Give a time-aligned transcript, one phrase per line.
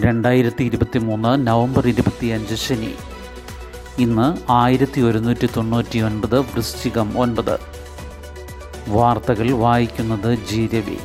[0.00, 2.94] രണ്ടായിരത്തി ഇരുപത്തി മൂന്ന് നവംബർ ഇരുപത്തിയഞ്ച് ശനി.
[3.98, 7.58] ഇന്ന് ആയിരത്തി ഒരുന്നൂറ്റി തൊണ്ണൂറ്റി ഒൻപത് വൃശ്ചികം ഒൻപത്.
[8.88, 10.96] വാർത്തകൾ വായിക്കുന്നത് ജി രവി.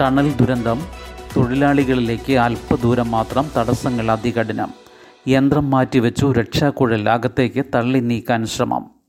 [0.00, 0.82] ടണൽ ദുരന്തം
[1.36, 4.74] തൊഴിലാളികളിലേക്ക് അല്പദൂരം മാത്രം തടസ്സങ്ങൾ അതികഠിനം
[5.28, 8.99] യന്ത്രം മാറ്റിവെച്ചു രക്ഷാക്കുഴൽ അകത്തേക്ക് തള്ളി നീക്കാൻ ശ്രമം.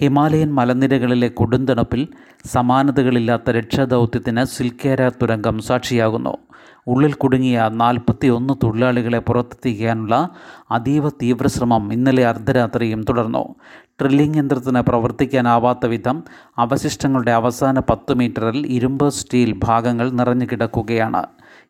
[0.00, 2.08] ഹിമാലയൻ മലനിരകളിലെ കൊടുന്തണുപ്പിൽ
[2.46, 6.38] സമാനതകളില്ലാത്ത രക്ഷാദൗത്യത്തിന് സിൽക്കേര തുരങ്കം സാക്ഷിയാകുന്നു.
[6.86, 10.28] ഉള്ളിൽ കുടുങ്ങിയ നാൽപ്പത്തി ഒന്ന് തൊഴിലാളികളെ പുറത്തെത്തിക്കാനുള്ള
[10.70, 13.54] അതീവ തീവ്രശ്രമം ഇന്നലെ അർദ്ധരാത്രിയും തുടർന്നു.
[14.00, 16.24] ഡ്രില്ലിംഗ് യന്ത്രത്തിന് പ്രവർത്തിക്കാനാവാത്ത വിധം
[16.58, 21.22] അവശിഷ്ടങ്ങളുടെ അവസാന പത്ത് മീറ്ററിൽ ഇരുമ്പ് സ്റ്റീൽ ഭാഗങ്ങൾ നിറഞ്ഞു കിടക്കുകയാണ്.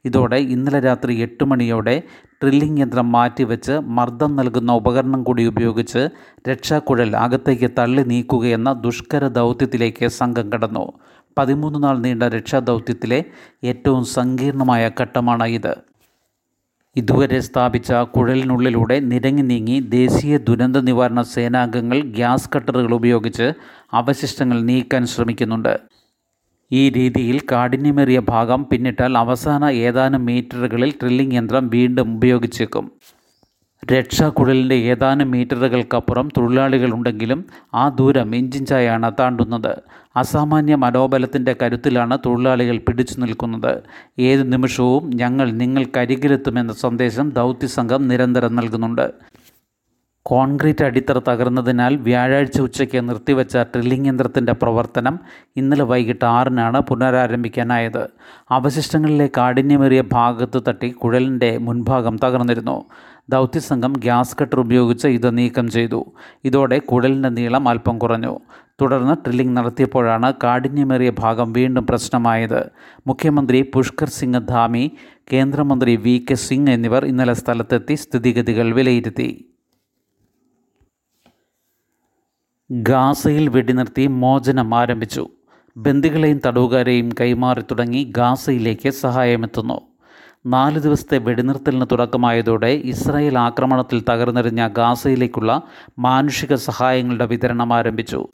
[0.05, 2.03] ഇതോടെ ഇന്നലെ രാത്രി എട്ട് മണിയോടെ
[2.43, 6.09] ഡ്രില്ലിംഗ് യന്ത്രം മാറ്റിവെച്ച് മർദ്ദം നൽകുന്ന ഉപകരണം കൂടി ഉപയോഗിച്ച്
[6.49, 10.93] രക്ഷാക്കുഴൽ അകത്തേക്ക് തള്ളി നീക്കുകയെന്ന ദുഷ്കര ദൗത്യത്തിലേക്ക് സംഘം കടന്നു.
[11.39, 13.25] പതിമൂന്ന് നാൾ നീണ്ട രക്ഷാദൗത്യത്തിലെ
[13.65, 15.75] ഏറ്റവും സങ്കീർണമായ ഘട്ടമാണ് ഇത്.
[16.97, 23.53] ഇതുവരെ സ്ഥാപിച്ച കുഴലിനുള്ളിലൂടെ നിരങ്ങി നീങ്ങി ദേശീയ ദുരന്ത നിവാരണ സേനാംഗങ്ങൾ ഗ്യാസ് കട്ടറുകൾ ഉപയോഗിച്ച്
[23.93, 25.81] അവശിഷ്ടങ്ങൾ നീക്കാൻ ശ്രമിക്കുന്നുണ്ട്.
[26.73, 32.93] ഈ രീതിയിൽ കാഠിന്യമേറിയ ഭാഗം പിന്നിട്ടാൽ അവസാന ഏതാനും മീറ്ററുകളിൽ ഡ്രില്ലിംഗ് യന്ത്രം വീണ്ടും ഉപയോഗിച്ചേക്കും.
[33.93, 39.79] രക്ഷാക്കുഴലിന്റെ ഏതാനും മീറ്ററുകൾക്കപ്പുറം തൊഴിലാളികളുണ്ടെങ്കിലും ആ ദൂരം ഇഞ്ചിഞ്ചായാണ് താണ്ടുന്നത്.
[40.17, 43.83] അസാമാന്യ മനോബലത്തിന്റെ കരുത്തിലാണ് തൊഴിലാളികൾ പിടിച്ചു നിൽക്കുന്നത്.
[44.19, 49.13] ഏത് നിമിഷവും ഞങ്ങൾ നിങ്ങൾക്കരികിലെത്തുമെന്ന സന്ദേശം ദൗത്യസംഘം നിരന്തരം നൽകുന്നുണ്ട്.
[50.25, 55.19] കോൺക്രീറ്റ് അടിത്തറ തകർന്നതിനാൽ വ്യാഴാഴ്ച ഉച്ചയ്ക്ക് നിർത്തിവെച്ച ഡ്രില്ലിംഗ് യന്ത്രത്തിന്റെ പ്രവർത്തനം
[55.57, 58.09] ഇന്നലെ വൈകിട്ട് ആറിനാണ് പുനരാരംഭിക്കാനായത്.
[58.51, 62.85] അവശിഷ്ടങ്ങളിലെ കാഠിന്യമേറിയ ഭാഗത്ത് തട്ടി കുഴലിന്റെ മുൻഭാഗം തകർന്നിരുന്നു.
[63.31, 66.05] ദൗത്യസംഘം ഗ്യാസ് കട്ടർ ഉപയോഗിച്ച് ഇത് നീക്കം ചെയ്തു.
[66.45, 68.41] ഇതോടെ കുഴലിന്റെ നീളം അല്പം കുറഞ്ഞു.
[68.81, 72.71] തുടർന്ന് ഡ്രില്ലിംഗ് നടത്തിയപ്പോഴാണ് കാഠിന്യമേറിയ ഭാഗം വീണ്ടും പ്രശ്നമായത്.
[73.07, 74.91] മുഖ്യമന്ത്രി പുഷ്കർ സിംഗ് ധാമി
[75.33, 79.52] കേന്ദ്രമന്ത്രി വി കെ സിംഗ് എന്നിവർ ഇന്നലെ സ്ഥലത്തെത്തി സ്ഥിതിഗതികൾ വിലയിരുത്തി.
[82.73, 85.29] ഗാസയിൽ വെടിനിർത്തി മോചനം ആരംഭിച്ചു.
[85.77, 89.81] ബന്ദികളെയും തടവുകാരെയും കൈമാറി തുടങ്ങി ഗാസയിലേക്ക് സഹായമെത്തുന്നു.
[90.47, 95.63] നാല് ദിവസത്തെ വെടിനിർത്തലിന് തുടക്കമായതോടെ ഇസ്രായേൽ ആക്രമണത്തിൽ തകർന്നെറിഞ്ഞ ഗാസയിലേക്കുള്ള
[95.99, 98.29] മാനുഷിക സഹായങ്ങളുടെ വിതരണം ആരംഭിച്ചു.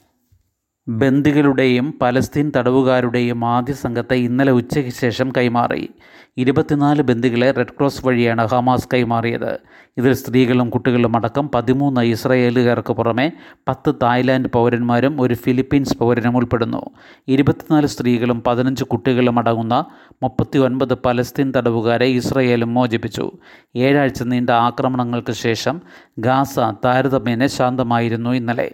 [0.88, 5.90] ബന്ദികളുടെയും പലസ്തീൻ തടവുകാരുടെയും ആദ്യ സംഘത്തെ ഇന്നലെ ഉച്ചയ്ക്ക് ശേഷം കൈമാറി.
[6.36, 9.58] ഇരുപത്തിനാല് ബന്ദികളെ റെഡ് ക്രോസ് വഴിയാണ് ഹമാസ് കൈമാറിയത്.
[9.96, 13.32] ഇതിൽ സ്ത്രീകളും കുട്ടികളും അടക്കം പതിമൂന്ന് ഇസ്രയേലുകാർക്ക് പുറമെ
[13.68, 16.82] പത്ത് തായ്ലാൻഡ് പൗരന്മാരും ഒരു ഫിലിപ്പീൻസ് പൗരനും ഉൾപ്പെടുന്നു.
[17.28, 19.84] ഇരുപത്തിനാല് സ്ത്രീകളും പതിനഞ്ച് കുട്ടികളും അടങ്ങുന്ന
[20.22, 23.30] മുപ്പത്തി ഒൻപത് പലസ്തീൻ തടവുകാരെ ഇസ്രയേലും മോചിപ്പിച്ചു.
[23.76, 25.80] ഏഴാഴ്ച നീണ്ട ആക്രമണങ്ങൾക്ക് ശേഷം
[26.18, 28.70] ഗാസ താരതമ്യേന ശാന്തമായിരുന്നു ഇന്നലെ.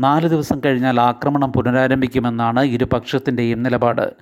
[0.00, 4.14] നാല് ദിവസം കഴിഞ്ഞാൽ ആക്രമണം പുനരാരംഭിക്കുമെന്നാണ് ഇരുപക്ഷത്തിന്റെയും നിലപാട്.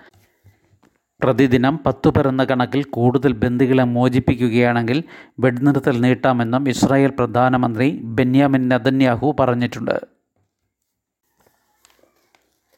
[1.22, 5.05] പ്രതിദിനം പത്തു പരന്ന കണക്കിൽ കൂടുതൽ ബന്ദികളെ മോചിപ്പിക്കുകയാണെങ്കിൽ
[5.41, 10.00] വെടിനിർത്തൽ നീട്ടാമെന്നും ഇസ്രായേൽ പ്രധാനമന്ത്രി ബെന്യാമിൻ നദന്യാഹു പറഞ്ഞിട്ടുണ്ട്.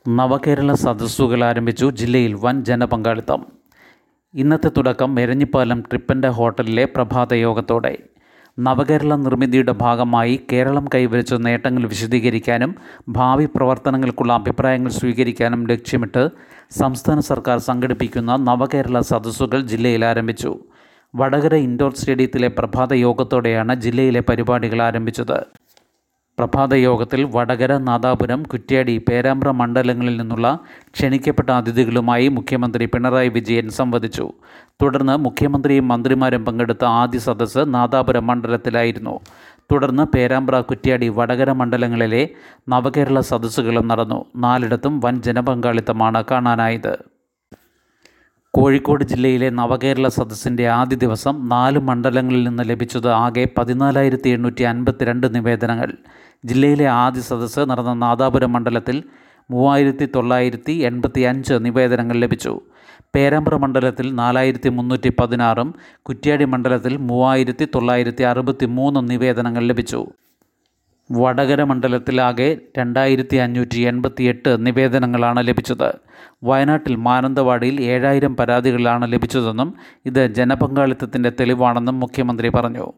[0.09, 3.47] നവകേരള സദസ്സുകൾ ആരംഭിച്ചു ജില്ലയിൽ വൻ ജനപങ്കാളിത്തം.
[4.35, 7.99] ഇന്നത്തെ തുടക്കം എരഞ്ഞിപ്പാലം ട്രിപ്പന്റെ ഹോട്ടലിലെ പ്രഭാത യോഗത്തോടെ
[8.67, 12.71] നവകേരള നിർമ്മിതിയുടെ ഭാഗമായി കേരളം കൈവരിച്ച നേട്ടങ്ങൾ വിശദീകരിക്കാനും
[13.19, 16.23] ഭാവി പ്രവർത്തനങ്ങൾക്കുള്ള അഭിപ്രായങ്ങൾ സ്വീകരിക്കാനും ലക്ഷ്യമിട്ട്
[16.79, 20.53] സംസ്ഥാന സർക്കാർ സംഘടിപ്പിക്കുന്ന നവകേരള സദസ്സുകൾ ജില്ലയിൽ ആരംഭിച്ചു.
[21.15, 25.39] വടകര ഇൻഡോർ സ്റ്റേഡിയത്തിലെ പ്രഭാത യോഗത്തോടെയാണ് ജില്ലയിലെ പരിപാടികൾ ആരംഭിച്ചത്.
[26.41, 30.59] പ്രഭാത യോഗത്തിൽ വടകര നാദാപുരം കുറ്റ്യാടി പേരാമ്പ്ര മണ്ഡലങ്ങളിൽ നിന്നുള്ള
[30.95, 34.33] ക്ഷണിക്കപ്പെട്ട അതിഥികളുമായി മുഖ്യമന്ത്രി പിണറായി വിജയൻ സംവദിച്ചു.
[34.83, 39.21] തുടർന്ന് മുഖ്യമന്ത്രിയും മന്ത്രിമാരും പങ്കെടുത്ത ആദ്യ സദസ്സ് നാദാപുരം മണ്ഡലത്തിലായിരുന്നു.
[39.73, 42.29] തുടർന്ന് പേരാമ്പ്ര കുറ്റ്യാടി വടകര മണ്ഡലങ്ങളിലെ
[42.69, 44.25] നവകേരള സദസ്സുകളും നടന്നു.
[44.37, 46.99] നാലിടത്തും വൻ ജനപങ്കാളിത്തമാണ് കാണാനായത്.
[48.55, 55.93] കോഴിക്കോട് ജില്ലയിലെ നവകേരള സദസ്സിന്റെ ആദ്യ ദിവസം നാല് മണ്ഡലങ്ങളിൽ നിന്ന് ലഭിച്ചത് ആകെ പതിനാലായിരത്തി എണ്ണൂറ്റി അൻപത്തിരണ്ട് നിവേദനങ്ങൾ.
[56.45, 59.03] ജില്ലയിലെ ആദ്യ സദസ്സ് നടന്ന നാദാപുരം മണ്ഡലത്തിൽ
[59.51, 62.61] മൂവായിരത്തി തൊള്ളായിരത്തി എൺപത്തി അഞ്ച് നിവേദനങ്ങൾ ലഭിച്ചു.
[63.15, 70.07] പേരാമ്പ്ര മണ്ഡലത്തിൽ നാലായിരത്തി മുന്നൂറ്റി പതിനാറും കുറ്റ്യാടി മണ്ഡലത്തിൽ മൂവായിരത്തി തൊള്ളായിരത്തി അറുപത്തി മൂന്ന് നിവേദനങ്ങൾ ലഭിച്ചു.
[71.13, 75.99] വടകര മണ്ഡലത്തിലാകെ രണ്ടായിരത്തി അഞ്ഞൂറ്റി എൺപത്തി എട്ട് നിവേദനങ്ങളാണ് ലഭിച്ചത്.
[76.45, 79.75] വയനാട്ടിൽ മാനന്തവാടിയിൽ ഏഴായിരം പരാതികളാണ് ലഭിച്ചതെന്നും
[80.07, 82.93] ഇത് ജനപങ്കാളിത്തത്തിന്റെ തെളിവാണെന്നും മുഖ്യമന്ത്രി പറഞ്ഞു.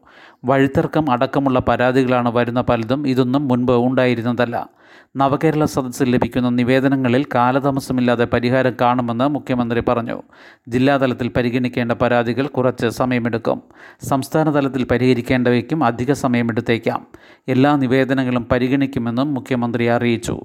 [0.45, 4.69] വഴിത്തർക്കം അടക്കമുള്ള പരാതികളാണ് വരുന്ന പലതും ഇതൊന്നും മുൻപ് ഉണ്ടായിരുന്നതല്ല.
[5.17, 10.21] നവകേരള സദസ്സിൽ ലഭിക്കുന്ന നിവേദനങ്ങളിൽ കാലതാമസമില്ലാതെ പരിഹാരം കാണുമെന്ന് മുഖ്യമന്ത്രി പറഞ്ഞു.
[10.67, 13.61] ജില്ലാതലത്തിൽ പരിഗണിക്കേണ്ട പരാതികൾ കുറച്ച് സമയമെടുക്കും.
[14.03, 17.07] സംസ്ഥാന തലത്തിൽ പരിഹരിക്കേണ്ടവയ്ക്കും അധിക സമയമെടുത്തേക്കാം.
[17.47, 20.41] എല്ലാ നിവേദനങ്ങളും പരിഗണിക്കുമെന്നും മുഖ്യമന്ത്രി അറിയിച്ചു.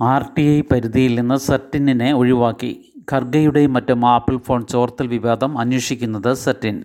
[0.00, 2.90] ആർ ടി ഐ പരിധിയിൽ നിന്ന് സർട്ടിനെ ഒഴിവാക്കി.
[3.12, 6.84] ഖർഗയുടെയും മറ്റും ആപ്പിൾ ഫോൺ ചോർത്തൽ വിവാദം അന്വേഷിക്കുന്നത് സെറ്റിൻ.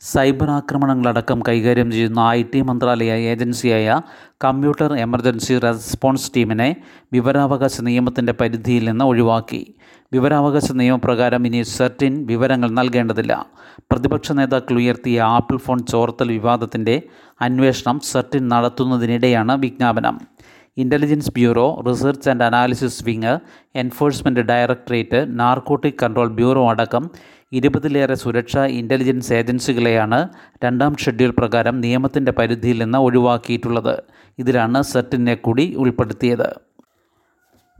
[0.00, 4.00] സൈബർ ആക്രമണങ്ങളടക്കം കൈകാര്യം ചെയ്യുന്ന ഐ ടി മന്ത്രാലയ ഏജൻസിയായ
[4.44, 6.76] കമ്പ്യൂട്ടർ എമർജൻസി റെസ്പോൺസ് ടീമിനെ
[7.12, 9.74] വിവരാവകാശ നിയമത്തിന്റെ പരിധിയിൽ നിന്ന് ഒഴിവാക്കി.
[10.12, 13.46] വിവരാവകാശ നിയമപ്രകാരം ഇനി സെർട്ടിൻ വിവരങ്ങൾ നൽകേണ്ടതില്ല.
[13.92, 17.02] പ്രതിപക്ഷ നേതാക്കൾ ഉയർത്തിയ ആപ്പിൾ ഫോൺ ചോർത്തൽ വിവാദത്തിന്റെ
[17.40, 20.20] അന്വേഷണം സെർട്ടിൻ നടത്തുന്നതിനിടെയാണ് വിജ്ഞാപനം.
[20.76, 23.38] Intelligence Bureau Research and Analysis Wing
[23.76, 27.10] Enforcement Directorate Narcotic Control Bureau അടക്കം
[27.54, 30.28] ഇരുപതിലേറെ സുരക്ഷാ ഇന്റലിജൻസ് ഏജൻസികളെയാണ്
[30.64, 34.02] രണ്ടാം ഷെഡ്യൂൾ പ്രകാരം നിയമത്തിന്റെ പരിധിയിൽ നിന്ന് ഒഴിവാക്കിയിട്ടുള്ളത്.
[34.38, 36.48] ഇതിലാണ് സെറ്റിനെ കൂടി ഉൾപ്പെടുത്തിയത്.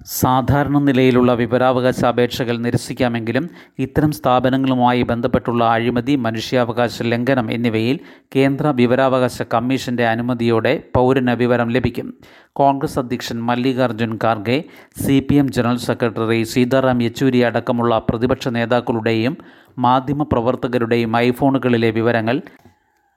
[0.07, 8.01] സാധാരണ നിലയിലുള്ള വിവരാവകാശ അപേക്ഷകൾ നിരസിക്കാമെങ്കിലും ഇത്തരം സ്ഥാപനങ്ങളുമായി ബന്ധപ്പെട്ടുള്ള അഴിമതി മനുഷ്യാവകാശ ലംഘനം എന്നിവയിൽ
[8.37, 12.15] കേന്ദ്ര വിവരാവകാശ കമ്മീഷന്റെ അനുമതിയോടെ പൗരന് വിവരം ലഭിക്കും.
[12.53, 14.65] കോൺഗ്രസ് അധ്യക്ഷൻ മല്ലികാർജുൻ ഖാർഗെ
[15.07, 19.37] സി ജനറൽ സെക്രട്ടറി സീതാറാം യെച്ചൂരി അടക്കമുള്ള പ്രതിപക്ഷ നേതാക്കളുടെയും
[19.79, 22.43] മാധ്യമപ്രവർത്തകരുടെയും ഐഫോണുകളിലെ വിവരങ്ങൾ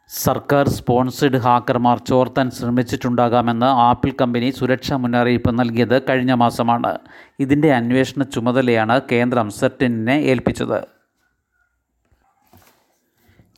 [0.09, 6.97] സർക്കാർ സ്പോൺസേഡ് ഹാക്കർമാർ ചോർത്താൻ ശ്രമിച്ചിട്ടുണ്ടാകാമെന്ന് ആപ്പിൾ കമ്പനി സുരക്ഷാ മുന്നറിയിപ്പ് നൽകിയത് കഴിഞ്ഞ മാസമാണ്.
[7.39, 10.83] ഇതിന്റെ അന്വേഷണ ചുമതലയാണ് കേന്ദ്രം സെർട്ടിനെ ഏൽപ്പിച്ചത്.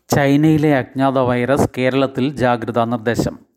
[0.10, 3.49] ചൈനയിലെ അജ്ഞാത വൈറസ് കേരളത്തിൽ ജാഗ്രതാ നിർദ്ദേശം.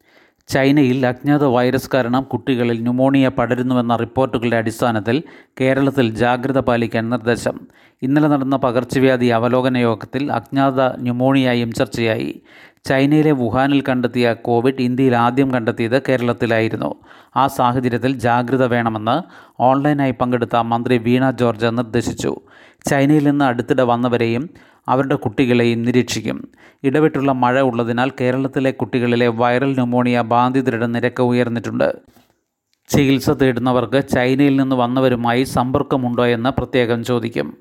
[0.48, 5.22] ചൈനയിൽ അജ്ഞാത വൈറസ് കാരണം കുട്ടികളിൽ ന്യൂമോണിയ പടരുന്നുവെന്ന റിപ്പോർട്ടുകളുടെ അടിസ്ഥാനത്തിൽ
[5.60, 7.60] കേരളത്തിൽ ജാഗ്രത പാലിക്കാൻ നിർദ്ദേശം.
[8.02, 12.42] ഇന്നലെ നടന്ന പകർച്ചവ്യാധി അവലോകന യോഗത്തിൽ അജ്ഞാത ന്യൂമോണിയയും ചർച്ചയായി.
[12.84, 16.94] ചൈനയിലെ വുഹാനിൽ കണ്ടെത്തിയ കോവിഡ് ഇന്ത്യയിൽ ആദ്യം കണ്ടെത്തിയത് കേരളത്തിലായിരുന്നു.
[17.36, 19.22] ആ സാഹചര്യത്തിൽ ജാഗ്രത വേണമെന്ന്
[19.62, 22.36] ഓൺലൈനായി പങ്കെടുത്ത മന്ത്രി വീണ ജോർജ് നിർദ്ദേശിച്ചു.
[22.90, 24.50] ചൈനയിൽ നിന്ന് അടുത്തിടെ വന്നവരെയും
[24.88, 26.48] അവരുടെ കുട്ടികളെയും നിരീക്ഷിക്കും.
[26.82, 31.96] ഇടവിട്ടുള്ള മഴ ഉള്ളതിനാൽ കേരളത്തിലെ കുട്ടികളിലെ വൈറൽ ന്യൂമോണിയ ബാധിതരുടെ നിരക്ക് ഉയർന്നിട്ടുണ്ട്.
[32.88, 37.56] ചികിത്സ തേടുന്നവർക്ക് ചൈനയിൽ നിന്ന് വന്നവരുമായി സമ്പർക്കമുണ്ടോ എന്ന് പ്രത്യേകം ചോദിക്കും.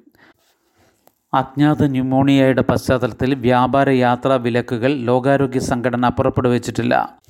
[1.33, 7.20] അജ്ഞാത ന്യൂമോണിയയുടെ പശ്ചാത്തലത്തിൽ വ്യാപാര യാത്രാ വിലക്കുകൾ ലോകാരോഗ്യ സംഘടന പുറപ്പെടുവിച്ചിട്ടില്ല.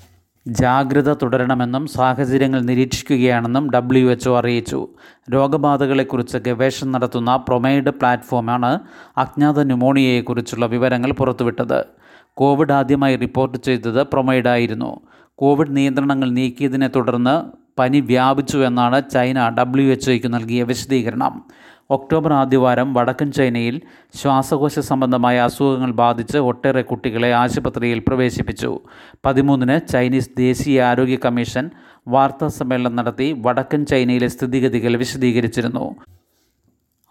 [0.48, 4.88] ജാഗ്രത തുടരണമെന്നും സാഹചര്യങ്ങൾ നിരീക്ഷിക്കുകയാണെന്നും ഡബ്ല്യു എച്ച്ഒ അറിയിച്ചു.
[5.34, 8.80] രോഗബാധകളെക്കുറിച്ച് ഗവേഷണം നടത്തുന്ന പ്രൊമൈഡ് പ്ലാറ്റ്ഫോമാണ്
[9.18, 11.86] അജ്ഞാത ന്യൂമോണിയയെക്കുറിച്ചുള്ള വിവരങ്ങൾ പുറത്തുവിട്ടത്.
[12.34, 15.00] കോവിഡ് ആദ്യമായി റിപ്പോർട്ട് ചെയ്തത് പ്രൊമൈഡായിരുന്നു
[15.36, 21.46] കോവിഡ് നിയന്ത്രണങ്ങൾ നീക്കിയതിനെ തുടർന്ന് പനി വ്യാപിച്ചു എന്നാണ് ചൈന ഡബ്ല്യു എച്ച്ഒയ്ക്ക് നൽകിയ വിശദീകരണം.
[21.92, 23.82] ഒക്ടോബർ ആദ്യവാരം വടക്കൻ ചൈനയിൽ
[24.16, 28.80] ശ്വാസകോശ സംബന്ധമായ അസുഖങ്ങൾ ബാധിച്ച് ഒട്ടേറെ കുട്ടികളെ ആശുപത്രിയിൽ പ്രവേശിപ്പിച്ചു.
[29.26, 31.70] പതിമൂന്നിന് ചൈനീസ് ദേശീയ ആരോഗ്യ കമ്മീഷൻ
[32.08, 35.96] വാർത്താ സമ്മേളനം നടത്തി വടക്കൻ ചൈനയിലെ സ്ഥിതിഗതികൾ വിശദീകരിച്ചിരുന്നു.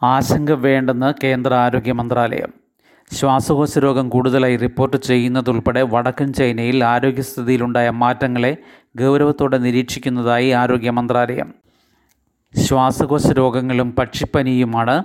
[0.02, 2.52] ആശങ്ക വേണ്ടെന്ന് കേന്ദ്ര ആരോഗ്യ മന്ത്രാലയം.
[3.12, 8.56] ശ്വാസകോശ രോഗം കൂടുതലായി റിപ്പോർട്ട് ചെയ്യുന്നതുൾപ്പെടെ വടക്കൻ ചൈനയിൽ ആരോഗ്യസ്ഥിതിയിലുണ്ടായ മാറ്റങ്ങളെ
[8.96, 11.59] ഗൗരവത്തോടെ നിരീക്ഷിക്കുന്നതായി ആരോഗ്യ മന്ത്രാലയം.
[12.54, 15.04] ശ്വാസകോശ രോഗങ്ങളും പക്ഷിപ്പനിയുമാണ്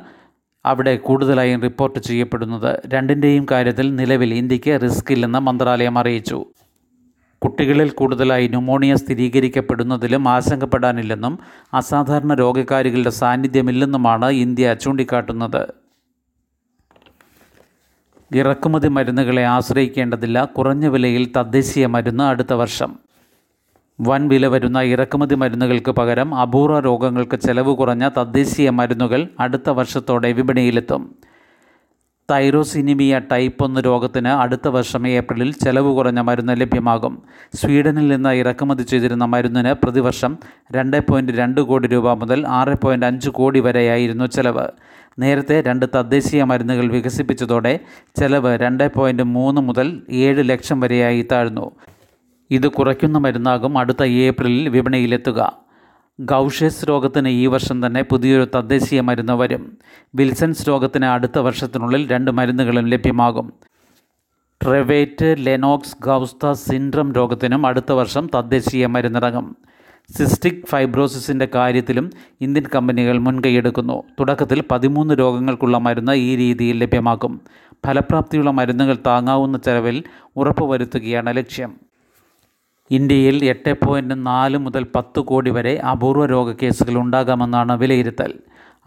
[0.66, 2.82] അവിടെ കൂടുതലായും റിപ്പോർട്ട് ചെയ്യപ്പെടുന്നത്.
[2.88, 6.46] രണ്ടിന്റെയും കാര്യത്തിൽ നിലവിൽ ഇന്ത്യയ്ക്ക് റിസ്ക് ഇല്ലെന്ന് മന്ത്രാലയം അറിയിച്ചു.
[7.44, 11.40] കുട്ടികളിൽ കൂടുതലായി ന്യൂമോണിയ സ്ഥിരീകരിക്കപ്പെടുന്നതിലും ആശങ്കപ്പെടാനില്ലെന്നും
[11.74, 15.68] അസാധാരണ രോഗകാരികളുടെ സാന്നിധ്യമില്ലെന്നുമാണ് ഇന്ത്യ ചൂണ്ടിക്കാട്ടുന്നത്.
[18.36, 20.46] ഇറക്കുമതി മരുന്നുകളെ ആശ്രയിക്കേണ്ടതില്ല.
[20.46, 23.05] കുറഞ്ഞ വിലയിൽ തദ്ദേശീയ മരുന്ന് അടുത്ത വർഷം.
[24.00, 31.16] വൻ വില വരുന്ന ഇറക്കുമതി മരുന്നുകൾക്ക് പകരം അപൂർവ രോഗങ്ങൾക്ക് ചെലവ് കുറഞ്ഞ തദ്ദേശീയ മരുന്നുകൾ അടുത്ത വർഷത്തോടെ വിപണിയിലെത്തും.
[32.32, 37.24] തൈറോസിനിമിയ ടൈപ്പ് ഒന്ന് രോഗത്തിന് അടുത്ത വർഷം ഏപ്രിലിൽ ചെലവ് കുറഞ്ഞ മരുന്ന് ലഭ്യമാകും.
[37.54, 40.38] സ്വീഡനിൽ നിന്ന് ഇറക്കുമതി ചെയ്തിരുന്ന മരുന്നിന് പ്രതിവർഷം
[40.72, 44.68] രണ്ട് പോയിന്റ് രണ്ട് കോടി രൂപ മുതൽ ആറ് പോയിന്റ് അഞ്ച് കോടി വരെയായിരുന്നു ചെലവ്.
[45.20, 47.80] നേരത്തെ രണ്ട് തദ്ദേശീയ മരുന്നുകൾ വികസിപ്പിച്ചതോടെ
[48.20, 51.72] ചെലവ് രണ്ട് പോയിന്റ് മൂന്ന് മുതൽ ഏഴ് ലക്ഷം വരെയായി താഴ്ന്നു.
[52.52, 55.58] ഇത് കുറയ്ക്കുന്ന മരുന്നാകും അടുത്ത ഏപ്രിലിൽ വിപണിയിലെത്തുക.
[56.20, 59.78] ഗൗഷേസ് രോഗത്തിന് ഈ വർഷം തന്നെ പുതിയൊരു തദ്ദേശീയ മരുന്ന് വരും.
[60.16, 63.54] വിൽസൺസ് രോഗത്തിന് അടുത്ത വർഷത്തിനുള്ളിൽ രണ്ട് മരുന്നുകളും ലഭ്യമാകും.
[64.64, 69.56] ട്രെവേറ്റ് ലെനോക്സ് ഗൗസ്ത സിൻഡ്രം രോഗത്തിനും അടുത്ത വർഷം തദ്ദേശീയ മരുന്നിറങ്ങും.
[70.18, 72.10] സിസ്റ്റിക് ഫൈബ്രോസിസിന്റെ കാര്യത്തിലും
[72.42, 77.42] ഇന്ത്യൻ കമ്പനികൾ മുൻകൈയെടുക്കുന്നു തുടക്കത്തിൽ പതിമൂന്ന് രോഗങ്ങൾക്കുള്ള മരുന്ന് ഈ രീതിയിൽ ലഭ്യമാക്കും.
[77.86, 80.04] ഫലപ്രാപ്തിയുള്ള മരുന്നുകൾ താങ്ങാവുന്ന ചെലവിൽ
[80.36, 81.85] ഉറപ്പുവരുത്തുകയാണ് ലക്ഷ്യം.
[82.92, 88.34] ഇന്ത്യയിൽ എട്ട് പോയിന്റ് നാല് മുതൽ പത്ത് കോടി വരെ അപൂർവ രോഗ കേസുകൾ ഉണ്ടാകാമെന്നാണ് വിലയിരുത്തൽ.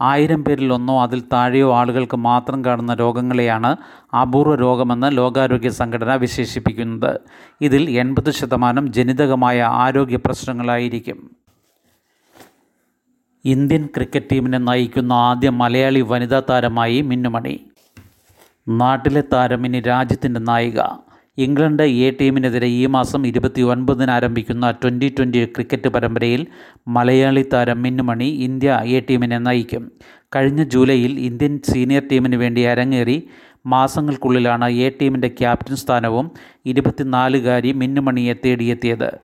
[0.01, 3.75] ആയിരം പേരിൽ ഒന്നോ അതിൽ താഴെയോ ആളുകൾക്ക് മാത്രം കാണുന്ന രോഗങ്ങളെയാണ്
[4.15, 7.19] അപൂർവ രോഗമെന്ന് ലോകാരോഗ്യ സംഘടന വിശേഷിപ്പിക്കുന്നത്.
[7.61, 11.35] ഇതിൽ എൺപത് ശതമാനം ജനിതകമായ ആരോഗ്യ പ്രശ്നങ്ങളായിരിക്കും.
[13.45, 17.65] ഇന്ത്യൻ ക്രിക്കറ്റ് ടീമിനെ നയിക്കുന്ന ആദ്യ മലയാളി വനിതാ താരമായി മിന്നുമണി.
[18.67, 20.81] നാട്ടിലെ താരം ഇനി രാജ്യത്തിന്റെ നായിക.
[21.37, 26.47] ഇംഗ്ലണ്ട് എ ടീമിനെതിരെ ഈ മാസം ഇരുപത്തി ഒൻപതിന് ആരംഭിക്കുന്ന ട്വന്റി ട്വന്റി ക്രിക്കറ്റ് പരമ്പരയിൽ
[26.87, 29.91] മലയാളി താരം മിന്നുമണി ഇന്ത്യ എ ടീമിനെ നയിക്കും.
[30.35, 33.27] കഴിഞ്ഞ ജൂലൈയിൽ ഇന്ത്യൻ സീനിയർ ടീമിന് വേണ്ടി അരങ്ങേറി
[33.65, 36.31] മാസങ്ങൾക്കുള്ളിലാണ് എ ടീമിന്റെ ക്യാപ്റ്റൻ സ്ഥാനവും
[36.65, 39.19] ഇരുപത്തിനാലുകാരി മിന്നുമണിയെ തേടിയെത്തിയത്.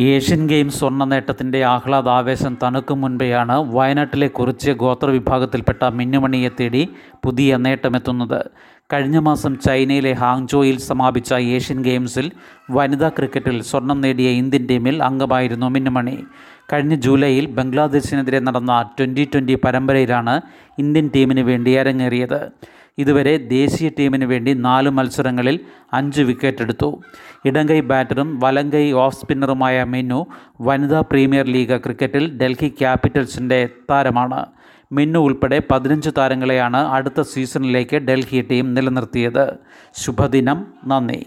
[0.00, 6.88] ഏഷ്യൻ ഗെയിംസ് സ്വർണ നേട്ടത്തിന്റെ ആഹ്ലാദാവേശം തണുക്കും മുൻപെയാണ് വയനാട്ടിലെ കുറിച്യ ഗോത്രവിഭാഗത്തിൽപ്പെട്ട മിന്നുമണിയെ തേടി
[7.24, 8.50] പുതിയ നേട്ടമെത്തുന്നത്.
[8.92, 12.30] കഴിഞ്ഞ മാസം ചൈനയിലെ ഹാങ്ജോയിൽ സമാപിച്ച ഏഷ്യൻ ഗെയിംസിൽ
[12.70, 16.16] വനിതാ ക്രിക്കറ്റിൽ സ്വർണം നേടിയ ഇന്ത്യൻ ടീമിൽ അംഗമായിരുന്നു മിന്നുമണി.
[16.72, 20.40] കഴിഞ്ഞ ജൂലൈയിൽ ബംഗ്ലാദേശിനെതിരെ നടന്ന ട്വന്റി ട്വന്റി പരമ്പരയിലാണ്
[20.78, 22.52] ഇന്ത്യൻ ടീമിന് വേണ്ടി അരങ്ങേറിയത്.
[22.98, 25.60] ഇതുവരെ ദേശീയ ടീമിന് വേണ്ടി നാല് മത്സരങ്ങളിൽ
[25.92, 27.02] അഞ്ച് വിക്കറ്റ് എടുത്തു.
[27.44, 30.26] ഇടങ്കൈ ബാറ്ററും വലങ്കൈ ഓഫ് സ്പിന്നറുമായ മിന്നു
[30.60, 34.46] വനിതാ പ്രീമിയർ ലീഗ് ക്രിക്കറ്റിൽ ഡൽഹി ക്യാപിറ്റൽസിന്റെ താരമാണ്.
[34.92, 39.56] മിന്നു ഉൾപ്പെടെ പതിനഞ്ച് താരങ്ങളെയാണ് അടുത്ത സീസണിലേക്ക് ഡൽഹി ടീം നിലനിർത്തിയത്.
[39.92, 40.66] ശുഭദിനം.
[40.86, 41.26] നന്ദി.